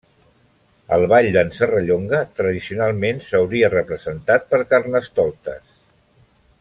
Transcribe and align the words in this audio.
El 0.95 1.03
Ball 1.11 1.27
d'en 1.35 1.51
Serrallonga 1.57 2.21
tradicionalment 2.39 3.21
s'hauria 3.27 3.71
representat 3.75 4.49
per 4.55 4.61
Carnestoltes. 4.73 5.79